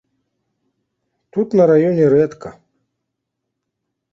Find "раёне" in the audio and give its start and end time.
1.73-2.05